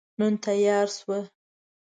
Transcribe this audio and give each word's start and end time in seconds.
نن 0.19 0.33
تیاره 0.43 0.87
شوه 0.95 1.19